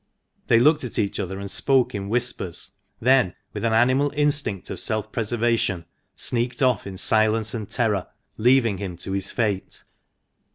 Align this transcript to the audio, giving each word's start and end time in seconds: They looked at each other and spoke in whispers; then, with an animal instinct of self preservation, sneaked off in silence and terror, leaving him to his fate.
They 0.47 0.57
looked 0.57 0.83
at 0.83 0.97
each 0.97 1.19
other 1.19 1.39
and 1.39 1.51
spoke 1.51 1.93
in 1.93 2.09
whispers; 2.09 2.71
then, 2.99 3.35
with 3.53 3.63
an 3.63 3.73
animal 3.73 4.11
instinct 4.15 4.71
of 4.71 4.79
self 4.79 5.11
preservation, 5.11 5.85
sneaked 6.15 6.63
off 6.63 6.87
in 6.87 6.97
silence 6.97 7.53
and 7.53 7.69
terror, 7.69 8.07
leaving 8.35 8.79
him 8.79 8.97
to 8.97 9.11
his 9.11 9.29
fate. 9.29 9.83